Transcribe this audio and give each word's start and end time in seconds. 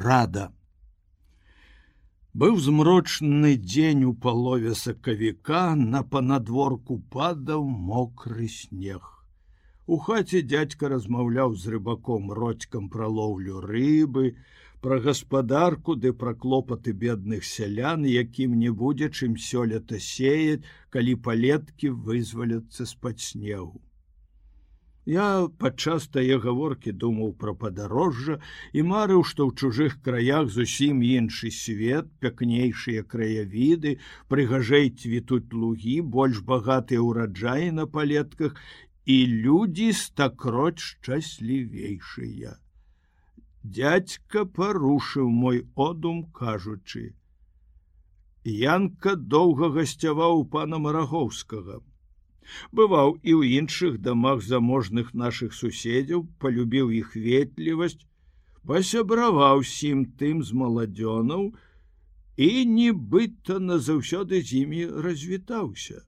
рада. 0.00 0.50
Быў 2.32 2.56
змрочны 2.64 3.56
дзень 3.60 4.04
у 4.08 4.14
палове 4.14 4.74
сакавіка 4.82 5.74
на 5.76 6.00
панадворку 6.02 6.96
падаў 7.12 7.66
мокры 7.90 8.48
снег. 8.48 9.10
У 9.86 9.98
хаце 9.98 10.40
дядька 10.40 10.88
размаўляў 10.88 11.54
з 11.60 11.74
рыбаком 11.74 12.32
родькам 12.32 12.88
пра 12.88 13.08
лоўлю 13.18 13.60
рыбы, 13.60 14.36
пра 14.80 14.98
гаспадарку 15.04 15.94
ды 15.94 16.14
пра 16.24 16.32
клопаты 16.32 16.96
бедных 17.04 17.44
сялян, 17.44 18.08
якім 18.08 18.58
не 18.58 18.70
будзе 18.70 19.10
чым 19.10 19.36
сёлета 19.36 20.00
сеять, 20.00 20.64
калі 20.88 21.20
палеткі 21.28 21.92
вызваляцца 22.08 22.88
з-пад 22.88 23.20
снегу. 23.20 23.82
Я 25.04 25.48
падчас 25.58 26.06
тае 26.14 26.38
гаворкі 26.38 26.92
думаў 26.94 27.32
пра 27.34 27.54
падарожжа 27.58 28.38
і 28.72 28.84
марыў, 28.86 29.24
што 29.26 29.50
ў 29.50 29.58
чужых 29.58 29.98
краях 29.98 30.46
зусім 30.54 31.02
іншы 31.02 31.50
свет, 31.50 32.06
пякнейшыя 32.22 33.02
краявіды, 33.02 33.98
прыгажэй 34.30 34.94
цвітуць 34.94 35.50
лугі, 35.50 35.98
больш 36.06 36.38
багатыя 36.46 37.02
ўраджаі 37.02 37.74
на 37.82 37.90
палетках 37.90 38.54
і 39.04 39.18
людзі 39.26 39.90
стакроць 39.90 40.78
шчаслівейшыя. 40.78 42.54
Дядька 43.62 44.44
парушыў 44.46 45.26
мой 45.28 45.66
одум, 45.74 46.30
кажучы: 46.30 47.14
Янка 48.44 49.16
доўга 49.16 49.74
гасцяваў 49.74 50.42
у 50.42 50.44
пана 50.46 50.78
Марагоўскага. 50.78 51.82
Бываў 52.80 53.16
і 53.22 53.32
ў 53.38 53.62
іншых 53.62 53.98
дамах 54.06 54.44
заможных 54.46 55.14
наших 55.14 55.54
суседзяў, 55.58 56.28
полюбіў 56.38 56.94
іх 57.00 57.16
ветлівасць, 57.16 58.06
пасябраваў 58.66 59.66
сім 59.74 60.06
тым 60.22 60.42
з 60.46 60.62
маладзёнаў 60.62 61.50
і 62.36 62.50
нібыта 62.78 63.58
назаўсёды 63.72 64.42
з 64.42 64.64
імі 64.64 64.86
развітаўся 65.08 66.02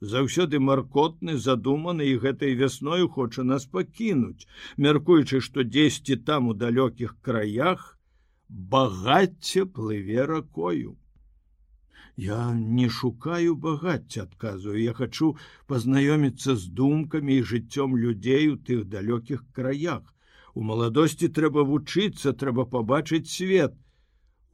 заўсёды 0.00 0.58
маркотны 0.60 1.36
задуманы 1.38 2.06
і 2.12 2.18
гэтай 2.24 2.54
вясною 2.54 3.08
хоча 3.08 3.42
нас 3.42 3.66
пакінуць, 3.66 4.46
мяркуючы, 4.76 5.40
што 5.40 5.64
дзесьці 5.64 6.16
там 6.16 6.48
у 6.48 6.54
далёкіх 6.54 7.16
краях 7.22 7.98
багацце 8.48 9.64
плыве 9.64 10.26
ракою. 10.26 10.96
Я 12.16 12.52
не 12.54 12.88
шукаю 12.88 13.56
багацця 13.56 14.22
адказую, 14.22 14.76
я 14.82 14.92
хачу 14.92 15.36
пазнаёміцца 15.68 16.56
з 16.56 16.72
думкамі 16.72 17.36
і 17.36 17.46
жыццём 17.52 17.96
людзей 17.96 18.48
у 18.48 18.56
тых 18.56 18.86
далёкіх 18.88 19.44
краях. 19.52 20.02
У 20.54 20.62
маладосці 20.62 21.28
трэба 21.28 21.64
вучыцца, 21.68 22.32
трэба 22.32 22.64
пабачыць 22.64 23.28
свет, 23.28 23.76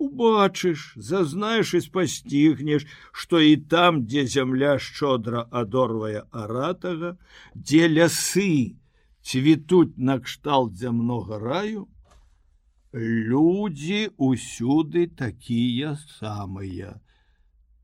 убачыш 0.02 0.94
зазнаеш 0.96 1.74
і 1.78 1.80
спасцігнеш 1.86 2.86
что 3.12 3.40
і 3.40 3.56
там 3.74 4.02
дзе 4.06 4.26
зямля 4.34 4.74
шчодра 4.86 5.42
адорвае 5.62 6.22
аратага 6.42 7.14
дзе 7.54 7.90
лясы 7.94 8.50
цвітуць 9.22 10.02
накшталт 10.10 10.74
зямнога 10.82 11.38
раю 11.44 11.86
людзі 13.30 14.02
усюды 14.30 15.06
такія 15.22 15.94
самыя 16.18 16.98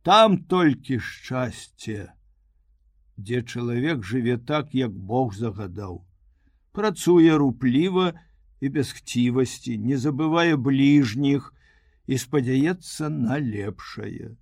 там 0.09 0.39
толькі 0.55 0.97
шчасце 1.05 2.01
дзе 3.20 3.42
чалавек 3.42 4.06
жыве 4.11 4.39
так 4.51 4.73
як 4.73 4.95
бог 5.12 5.34
загадаў 5.37 5.98
працуе 6.78 7.37
рупліва 7.42 8.12
і 8.61 8.69
без 8.75 8.92
хцівасці 8.97 9.79
не 9.79 9.97
забывае 10.05 10.56
бліжніх 10.69 11.53
і 12.06 12.19
спадзяецца 12.19 13.09
на 13.14 13.39
лепшае. 13.47 14.34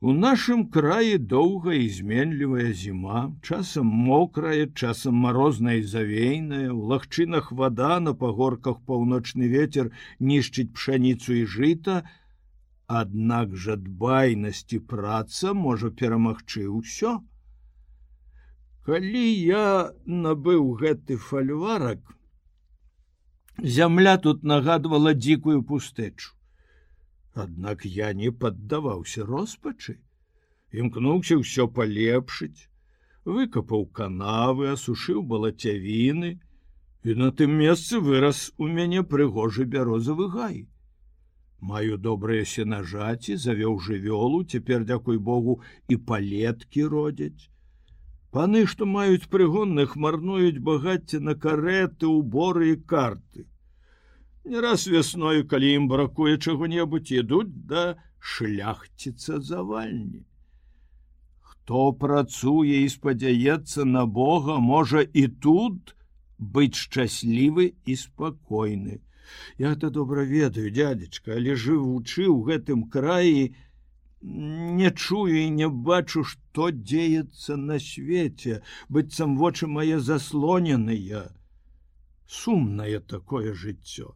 У 0.00 0.14
нашым 0.14 0.60
краі 0.74 1.18
доўга 1.18 1.74
і 1.74 1.88
зменлівая 1.94 2.72
зіма, 2.72 3.22
часам 3.42 3.88
мокрая, 4.08 4.68
часам 4.82 5.18
марозная 5.26 5.82
завейная, 5.82 6.70
у 6.72 6.86
лагчынах 6.92 7.50
вода 7.50 7.98
на 8.00 8.14
пагорках 8.14 8.78
паўночны 8.86 9.50
ветер 9.50 9.90
нішчыць 10.20 10.70
пшаніцу 10.78 11.34
і 11.40 11.44
жыта, 11.56 11.96
Аднак 12.88 13.54
жа 13.54 13.76
дбайнасці 13.76 14.78
праца 14.92 15.52
можа 15.54 15.90
перамагчы 16.02 16.64
ўсё. 16.72 17.18
Калі 18.88 19.26
я 19.28 19.92
набыў 20.06 20.72
гэты 20.80 21.18
фальварак, 21.20 22.00
Зямля 23.58 24.18
тут 24.18 24.44
нагадвала 24.44 25.12
дзікую 25.14 25.62
пустэчу. 25.66 26.34
Аднак 27.34 27.84
я 27.84 28.12
не 28.14 28.30
паддаваўся 28.30 29.26
роспачы, 29.26 29.98
імкнуўся 30.70 31.38
ўсё 31.42 31.66
палепшыць, 31.66 32.70
выкапаў 33.24 33.86
канавы, 33.90 34.70
асушыў 34.74 35.22
балацявіны, 35.22 36.38
і 37.02 37.14
на 37.18 37.32
тым 37.32 37.58
месцы 37.58 37.98
вырас 37.98 38.52
у 38.58 38.70
мяне 38.70 39.02
прыгожы 39.02 39.66
бярозавы 39.66 40.30
гай. 40.30 40.56
Маю 41.60 41.98
добрыя 41.98 42.44
сенажаці, 42.46 43.34
завёў 43.36 43.78
жывёлу, 43.82 44.44
цяпер 44.44 44.84
дзякуй 44.86 45.18
Богу 45.18 45.60
і 45.88 45.96
палеткі 45.96 46.84
родзяць. 46.86 47.50
Паны, 48.30 48.66
што 48.66 48.86
маюць 48.86 49.26
прыгонных, 49.26 49.96
марнуюць 49.96 50.62
багацце 50.62 51.18
на 51.18 51.34
кареты, 51.34 52.06
уборы 52.06 52.72
і 52.72 52.76
карты. 52.76 53.46
Не 54.44 54.60
раз 54.60 54.86
вясною, 54.86 55.48
калі 55.48 55.72
ім 55.80 55.88
бракуе 55.88 56.38
чаго-небудзь, 56.38 57.12
ідуць 57.24 57.66
да 57.72 57.96
шляхціца 58.20 59.40
завальні. 59.40 60.22
Хто 61.40 61.92
працуе 61.92 62.84
і 62.84 62.88
спадзяецца 62.88 63.84
на 63.84 64.06
Бога, 64.06 64.60
можа 64.62 65.02
і 65.02 65.26
тут 65.28 65.96
быць 66.38 66.78
шчаслівы 66.78 67.74
і 67.84 67.96
спакойны. 67.96 69.00
Я 69.58 69.72
это 69.72 69.90
добра 69.90 70.22
ведаю, 70.22 70.70
дядзечка, 70.70 71.34
але 71.36 71.54
жывучы 71.54 72.26
ў 72.26 72.38
гэтым 72.50 72.88
краі, 72.92 73.54
не 74.20 74.90
чую 74.90 75.38
і 75.38 75.50
не 75.50 75.68
бачу, 75.68 76.24
што 76.24 76.70
дзеецца 76.70 77.56
на 77.56 77.78
свеце, 77.78 78.62
быццам 78.88 79.36
вочы 79.38 79.66
мае 79.66 80.00
заслоненыя. 80.00 81.28
Сумнае 82.26 83.00
такое 83.00 83.54
жыццё. 83.54 84.14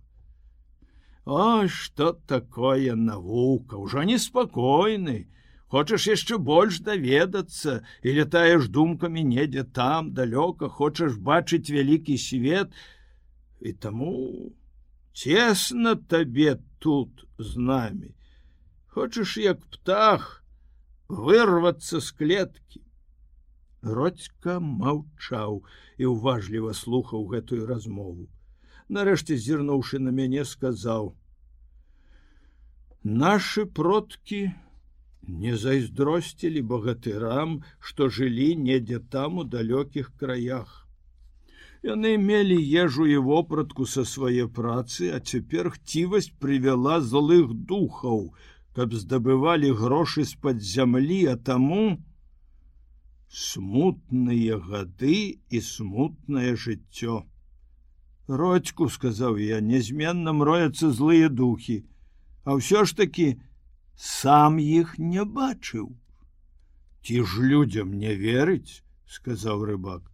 О, 1.24 1.68
что 1.68 2.12
такое 2.12 2.94
навука, 2.94 3.78
ўжо 3.78 4.02
неспакойны. 4.02 5.28
Хочаш 5.72 6.06
яшчэ 6.10 6.36
больш 6.36 6.80
даведацца 6.84 7.80
і 8.02 8.12
летаеш 8.16 8.66
думкамі 8.68 9.22
недзе 9.24 9.62
там 9.64 10.10
далёка, 10.12 10.68
хочаш 10.68 11.14
бачыць 11.16 11.70
вялікі 11.70 12.18
свет 12.18 12.74
і 13.62 13.72
таму 13.72 14.52
цесна 15.14 15.94
табе 16.14 16.58
тут 16.78 17.26
з 17.38 17.56
намі 17.56 18.14
хочаш 18.92 19.36
як 19.40 19.60
птах 19.74 20.44
вырвацца 21.08 22.00
з 22.00 22.10
клеткі 22.18 22.82
родька 23.82 24.58
маўчаў 24.60 25.62
і 25.98 26.04
уважліва 26.12 26.72
слухаў 26.76 27.24
гэтую 27.32 27.66
размову. 27.66 28.28
Нарэшце 28.88 29.36
зірнуўшы 29.36 29.98
на 29.98 30.12
мяне 30.14 30.44
сказаў 30.44 31.14
наши 33.02 33.64
продкі 33.64 34.42
не 35.26 35.56
зайздросцілі 35.56 36.62
багатырам 36.74 37.56
што 37.80 38.08
жылі 38.08 38.54
недзе 38.68 39.00
там 39.16 39.42
у 39.42 39.44
далёкіх 39.44 40.12
краях 40.20 40.81
яны 41.82 42.16
мелі 42.18 42.58
ежу 42.84 43.06
і 43.10 43.18
вопратку 43.28 43.86
са 43.86 44.04
свае 44.06 44.46
працы 44.46 45.10
а 45.16 45.20
цяпер 45.20 45.70
хцівасць 45.76 46.32
прывяла 46.38 47.00
злых 47.00 47.52
духаў 47.52 48.32
каб 48.76 48.94
здабывалі 48.96 49.72
грошы 49.76 50.24
з-пад 50.24 50.62
зямлі, 50.64 51.20
а 51.32 51.36
таму 51.36 52.00
смутныя 53.28 54.58
гады 54.58 55.40
і 55.48 55.60
смутнае 55.60 56.56
жыццё. 56.56 57.22
Родьку 58.28 58.88
сказаў 58.88 59.36
я, 59.44 59.60
нязменна 59.60 60.32
мрояцца 60.32 60.90
злыя 60.90 61.28
духі, 61.28 61.84
а 62.44 62.56
ўсё 62.56 62.84
ж 62.88 62.96
таки 62.96 63.26
сам 63.96 64.56
іх 64.56 64.96
не 64.98 65.24
бачыў. 65.24 65.92
Ці 67.04 67.24
ж 67.28 67.44
людзям 67.44 67.92
не 67.98 68.14
верыць, 68.16 68.80
сказаў 69.04 69.68
рыбак. 69.68 70.08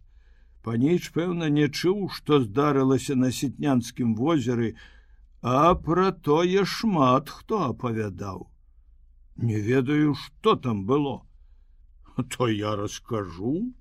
Паніч, 0.63 1.11
пэўна, 1.15 1.47
не 1.49 1.67
чуў, 1.69 2.09
што 2.15 2.39
здарылася 2.43 3.15
на 3.15 3.31
сетнянскім 3.31 4.15
возеры, 4.15 4.75
А 5.41 5.73
пра 5.75 6.11
тое 6.11 6.65
шмат 6.67 7.29
хто 7.29 7.59
апавядаў. 7.69 8.49
Не 9.37 9.59
ведаю, 9.67 10.15
что 10.15 10.55
там 10.55 10.85
было. 10.85 11.23
То 12.35 12.49
я 12.49 12.75
раскажу. 12.75 13.71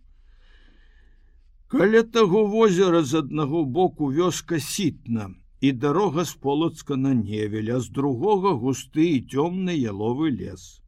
Каля 1.67 2.03
таго 2.05 2.47
возера 2.47 3.03
з 3.03 3.27
аднаго 3.27 3.65
боку 3.65 4.13
вёска 4.13 4.61
сітна, 4.61 5.35
і 5.61 5.73
дарога 5.73 6.25
з 6.25 6.35
полацка 6.35 6.97
на 6.97 7.13
невеля 7.15 7.81
з 7.81 7.91
другога 7.91 8.55
густы 8.55 9.19
і 9.19 9.27
цёмны 9.27 9.75
яловы 9.75 10.31
лес 10.31 10.79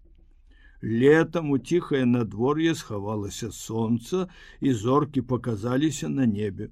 летом 0.83 1.51
у 1.51 1.59
ціхае 1.59 2.05
надвор'е 2.07 2.75
схавалася 2.75 3.53
сонца 3.53 4.29
і 4.61 4.73
зоркі 4.73 5.23
показаліся 5.23 6.09
на 6.09 6.27
небе. 6.27 6.71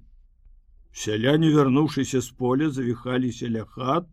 Сяляне 0.91 1.51
вярнуўшыся 1.53 2.21
з 2.21 2.29
поля 2.31 2.69
завіхаліся 2.69 3.49
ля 3.49 3.65
хат 3.65 4.07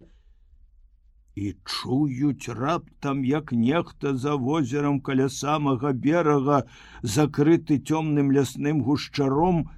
і 1.36 1.54
чуюць 1.64 2.48
раптам 2.48 3.24
як 3.24 3.52
нехта 3.52 4.16
за 4.16 4.36
возерам 4.36 5.00
каля 5.00 5.28
самага 5.28 5.92
берага 5.92 6.64
закрыты 7.02 7.80
цёмным 7.80 8.32
лясным 8.32 8.80
гушчаром 8.84 9.68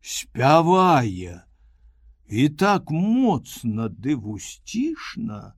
спявае. 0.00 1.44
І 2.28 2.48
так 2.48 2.90
моцна 2.90 3.88
ды 3.88 4.16
вусцішна 4.16 5.54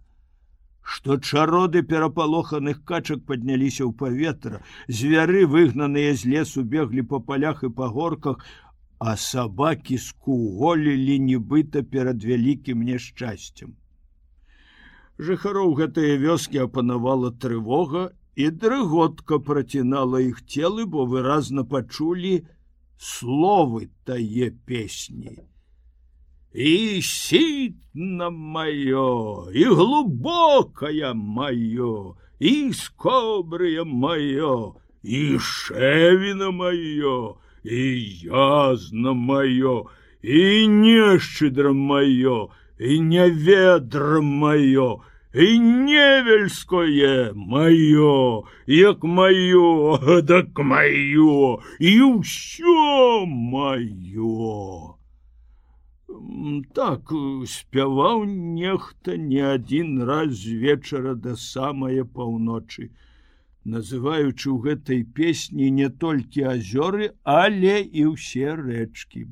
что 0.90 1.16
чароды 1.18 1.82
перапалоханых 1.90 2.78
качак 2.90 3.20
падняліся 3.26 3.84
ў 3.86 3.92
паветра 4.00 4.58
звяры 5.00 5.42
выгнаныя 5.52 6.14
з 6.22 6.30
лесу 6.32 6.64
беглі 6.72 7.04
па 7.12 7.20
палях 7.28 7.60
і 7.68 7.70
па 7.80 7.86
горках 7.98 8.42
а 9.10 9.12
сабакі 9.24 9.98
скуголілі 10.06 11.18
нібыта 11.26 11.82
перад 11.92 12.26
вялікім 12.30 12.82
няшчасцем 12.88 13.76
жыхароў 15.28 15.76
гэтыя 15.82 16.18
вёскі 16.24 16.64
апанавала 16.64 17.30
трывога 17.44 18.02
і 18.46 18.50
дрыготка 18.64 19.38
працінала 19.50 20.24
іх 20.26 20.42
целы 20.56 20.88
бо 20.96 21.06
выразна 21.14 21.66
пачулі 21.76 22.34
словы 23.12 23.86
тае 24.10 24.50
песні 24.72 25.38
і 26.52 27.02
сітна 27.02 28.30
маё 28.30 29.46
і 29.54 29.64
глубокая 29.64 31.14
маё 31.14 32.14
і 32.40 32.72
скобрыя 32.74 33.84
маё 33.84 34.74
і 35.02 35.38
шэвіна 35.38 36.50
маё 36.50 37.38
і 37.62 37.82
язна 38.26 39.14
маё 39.14 39.86
і 40.22 40.66
нешчыдра 40.66 41.72
маё 41.72 42.50
і 42.78 43.00
няведра 43.00 44.20
маё 44.20 45.06
і 45.32 45.58
невельское 45.58 47.30
маё 47.32 48.42
як 48.66 49.04
маё 49.06 50.22
так 50.26 50.50
маё 50.58 51.62
і 51.78 51.92
ўсё 52.18 53.22
маё 53.26 54.98
так 56.78 57.12
спяваў 57.52 58.24
нехта 58.30 59.16
не 59.26 59.42
адзін 59.50 60.02
раз 60.10 60.32
з 60.44 60.56
вечара 60.64 61.14
да 61.26 61.34
самае 61.42 62.06
паўночы 62.18 62.88
называючы 63.74 64.46
ў 64.50 64.58
гэтай 64.68 65.04
песні 65.20 65.68
не 65.82 65.90
толькі 66.06 66.48
азёры 66.54 67.12
але 67.36 67.76
і 67.82 68.08
ўсе 68.14 68.56
рэчкі 68.62 69.28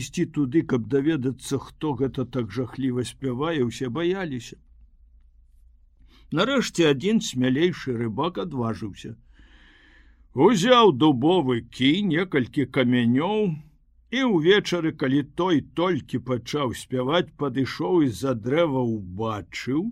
ісці 0.00 0.30
туды 0.38 0.64
каб 0.72 0.88
даведацца 0.94 1.60
хто 1.66 1.92
гэта 2.00 2.24
так 2.38 2.56
жахліва 2.60 3.04
спявае 3.12 3.60
усе 3.66 3.92
баяліся 4.00 4.58
Нарэшце 6.36 6.84
адзін 6.90 7.20
смялейшы 7.24 7.94
рыбак 7.96 8.38
адважыўся. 8.42 9.14
Узяў 10.46 10.92
дубовы 11.02 11.62
кі 11.76 11.92
некалькі 12.08 12.66
камянёў 12.76 13.46
і 14.10 14.24
ўвечары, 14.32 14.92
калі 14.96 15.22
той 15.36 15.60
толькі 15.76 16.20
пачаў 16.24 16.72
спяваць, 16.72 17.28
падышоў 17.36 18.04
з-за 18.08 18.32
дрэва 18.34 18.80
убачыў, 18.80 19.88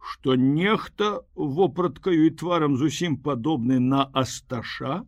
што 0.00 0.36
нехта 0.40 1.20
вопраткаю 1.34 2.26
і 2.26 2.30
тварам 2.40 2.76
зусім 2.80 3.16
падобны 3.20 3.78
на 3.80 4.06
асташа, 4.24 5.02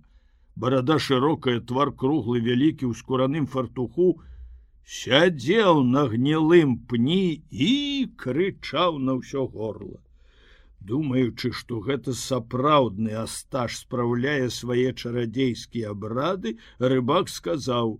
барада 0.57 0.99
шырокая 0.99 1.61
твар 1.61 1.93
круглы 1.95 2.43
вялікі 2.45 2.91
ў 2.91 2.99
скураным 3.01 3.47
фартуху, 3.47 4.19
сядзеў 4.85 5.81
на 5.85 6.05
гнілым 6.13 6.77
пні 6.91 7.41
і 7.69 7.73
крычаў 8.17 8.99
на 8.99 9.17
ўсё 9.21 9.47
горло. 9.47 10.03
Думаючы 10.81 11.53
што 11.53 11.81
гэта 11.87 12.13
сапраўдны 12.17 13.17
астаж 13.23 13.77
спраўляе 13.79 14.51
свае 14.53 14.93
чарадзейскія 14.93 15.95
абрады 15.97 16.57
рыбак 16.79 17.33
сказаў 17.33 17.99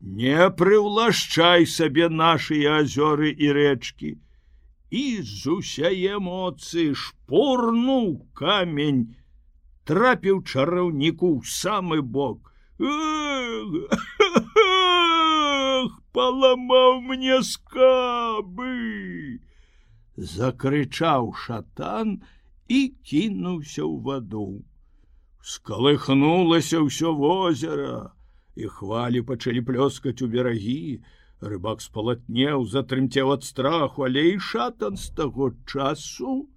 не 0.00 0.50
прыўлашчай 0.50 1.66
сабе 1.66 2.08
нашыя 2.08 2.80
азёры 2.82 3.30
і 3.30 3.52
рэчкі. 3.52 4.10
І 4.90 5.04
з 5.22 5.58
усяе 5.58 6.16
эмоцыі 6.16 6.94
шпурнуў 6.94 8.26
камень 8.34 9.16
трапіў 9.84 10.42
чараўніку 10.44 11.38
ў 11.38 11.44
самы 11.44 12.02
бок. 12.02 12.52
Паламаў 16.12 17.00
мне 17.08 17.42
скабы! 17.42 18.72
Закрычаў 20.16 21.32
шатан 21.36 22.22
і 22.68 22.80
кінуўся 23.04 23.84
ў 23.84 24.00
ваду. 24.06 24.64
Скалыхнулася 25.42 26.80
ўсё 26.82 27.12
возера, 27.14 28.15
і 28.56 28.72
хвалі 28.72 29.22
пачалі 29.28 29.62
плёскаць 29.68 30.20
у 30.24 30.28
берагі. 30.32 31.04
Рыбак 31.44 31.84
спалатнеў, 31.84 32.64
затрымцеў 32.64 33.32
ад 33.36 33.44
страху, 33.44 34.08
але 34.08 34.22
і 34.32 34.38
шатан 34.40 34.96
з 34.96 35.12
таго 35.12 35.52
часу 35.68 36.48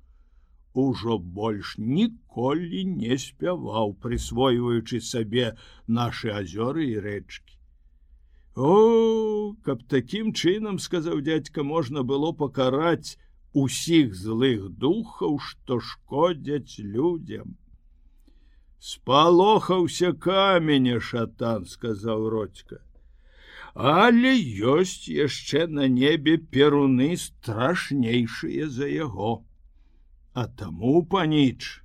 ужо 0.73 1.17
больш 1.19 1.75
ніколі 1.77 2.85
не 2.95 3.17
спяваў, 3.19 3.93
прысвойваючы 3.99 5.03
сабе 5.03 5.51
нашы 5.87 6.31
азёры 6.31 6.87
і 6.95 7.03
рэчкі. 7.03 7.59
О, 8.55 9.55
каб 9.67 9.83
такім 9.91 10.31
чынам 10.31 10.79
сказаў 10.79 11.19
дядька 11.27 11.63
можна 11.63 12.03
было 12.03 12.31
пакараць, 12.31 13.19
усіх 13.53 14.15
злых 14.15 14.69
духаў, 14.79 15.39
што 15.39 15.79
шкодзяць 15.79 16.79
людям. 16.79 17.58
Спалохаўся 18.79 20.13
каменя 20.13 20.99
шатан, 20.99 21.65
сказаў 21.65 22.29
родька. 22.29 22.79
Але 23.75 24.31
ёсць 24.73 25.07
яшчэ 25.07 25.67
на 25.67 25.87
небе 25.87 26.37
перуны 26.37 27.15
страшнейшыя 27.17 28.69
за 28.69 28.87
яго. 28.87 29.43
А 30.33 30.47
таму 30.47 31.03
паніч, 31.03 31.83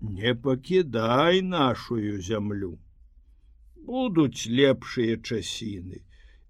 не 0.00 0.34
пакідай 0.34 1.40
нашую 1.42 2.20
зямлю. 2.20 2.78
Будуць 3.76 4.46
лепшыя 4.46 5.16
часіны, 5.16 6.02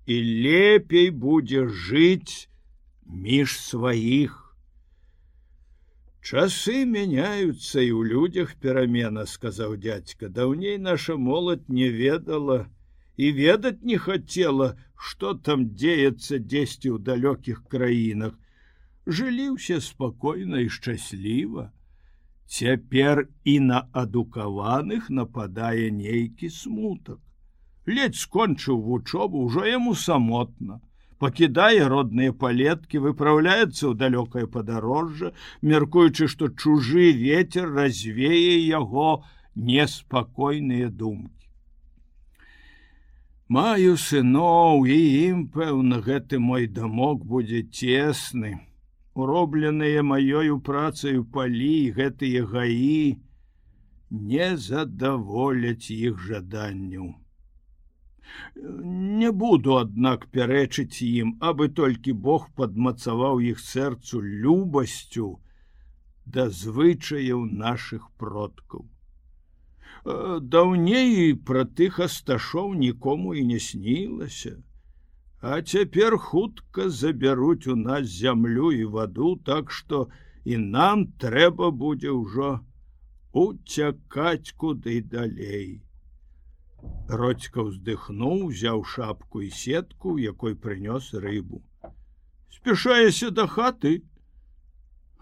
і 0.06 0.16
лепей 0.42 1.10
будзе 1.10 1.68
жыць, 1.68 2.48
між 3.06 3.60
сваіх. 3.60 4.45
Часы 6.26 6.80
мяняются 6.90 7.78
і 7.78 7.90
ў 7.94 8.02
людях 8.10 8.54
перамена, 8.58 9.22
сказаў 9.30 9.76
дядька, 9.82 10.26
даўней 10.26 10.74
наша 10.86 11.14
моладзь 11.14 11.70
не 11.70 11.86
ведала 11.86 12.56
і 13.14 13.28
ведаць 13.36 13.86
не 13.86 13.98
хацела, 14.06 14.74
что 14.98 15.34
там 15.34 15.62
дзеецца 15.78 16.40
дзесьці 16.42 16.90
ў 16.90 16.98
далёкіх 17.08 17.62
краінах. 17.70 18.34
Жылі 19.06 19.46
ўсе 19.54 19.78
спакойна 19.78 20.66
і 20.66 20.72
шчасліва. 20.78 21.70
Цяпер 22.50 23.28
і 23.46 23.56
на 23.70 23.78
адукаваных 23.94 25.06
нападае 25.20 25.94
нейкі 25.94 26.50
смутак. 26.50 27.22
Ледзь 27.86 28.26
скончыў 28.26 28.82
вучобу 28.82 29.46
ўжо 29.46 29.62
яму 29.62 29.94
самотна 29.94 30.82
пакідае 31.22 31.88
родныя 31.92 32.32
палеткі 32.42 33.00
выпраўляецца 33.06 33.82
ў 33.88 33.94
далёкае 34.02 34.46
падарожжа 34.56 35.32
мяркуючы 35.72 36.28
што 36.34 36.50
чужы 36.64 37.08
ветер 37.22 37.72
развее 37.78 38.58
яго 38.66 39.08
неспакойныя 39.70 40.92
думкі 41.02 41.36
маю 43.58 43.96
сыноў 44.04 44.86
і 44.92 45.00
ім 45.26 45.42
пэўна 45.58 46.00
гэты 46.06 46.42
мой 46.46 46.66
дамок 46.78 47.24
будзе 47.34 47.62
цесны 47.80 48.56
уробленыя 49.14 50.02
маёю 50.06 50.58
працаю 50.70 51.24
палі 51.36 51.76
гэтыя 51.98 52.42
гаі 52.54 53.20
не 54.32 54.48
задаволяць 54.56 55.90
іх 55.90 56.18
жаданню 56.30 57.14
Не 59.22 59.32
буду, 59.32 59.76
аднак 59.80 60.26
пярэчыць 60.36 61.02
ім, 61.06 61.36
абы 61.40 61.68
толькі 61.80 62.12
Бог 62.28 62.48
падмацаваў 62.60 63.42
іх 63.54 63.60
сэрцу 63.62 64.20
любасцю 64.20 65.28
да 66.26 66.50
звычаяў 66.50 67.46
наших 67.46 68.10
продкаў. 68.18 68.86
Даўней 70.54 71.34
пра 71.50 71.64
тых 71.78 71.98
асташоў 72.06 72.74
нікому 72.82 73.34
і 73.34 73.44
не 73.46 73.58
снілася. 73.58 74.56
А 75.40 75.62
цяпер 75.62 76.18
хутка 76.18 76.88
забяруць 76.90 77.66
у 77.66 77.76
нас 77.76 78.06
зямлю 78.10 78.72
і 78.72 78.84
ваду, 78.84 79.36
так 79.36 79.70
што 79.70 80.08
і 80.44 80.56
нам 80.56 81.06
трэба 81.22 81.70
будзе 81.70 82.10
ўжо 82.10 82.60
уцякаць 83.32 84.54
куды 84.56 85.02
далей. 85.02 85.82
Родька 87.08 87.62
ўздыхнуў, 87.62 88.50
узяў 88.50 88.82
шапку 88.84 89.42
і 89.46 89.50
сетку, 89.50 90.16
якой 90.18 90.56
прынёс 90.56 91.12
рыбу. 91.14 91.62
Спяшаешся 92.50 93.30
да 93.30 93.46
хаты. 93.46 94.02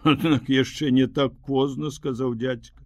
Аднак 0.03 0.49
яшчэ 0.49 0.91
не 0.91 1.07
так 1.07 1.37
позна, 1.47 1.91
сказаў 1.91 2.35
дядька. 2.35 2.85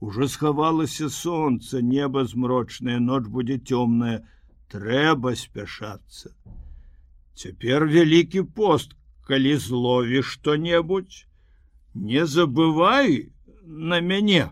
Ужо 0.00 0.28
схавалася 0.28 1.08
сонца, 1.08 1.80
неба 1.82 2.24
змрочнае, 2.24 2.98
ноч 3.00 3.26
будзе 3.26 3.58
цёмная, 3.58 4.26
трэба 4.68 5.34
спяшацца. 5.38 6.34
Цяпер 7.34 7.86
вялікі 7.86 8.42
пост, 8.58 8.96
калі 9.26 9.56
зловіш 9.56 10.36
што-небудзь, 10.36 11.24
не 11.94 12.26
забывай 12.26 13.32
на 13.64 14.00
мяне. 14.00 14.50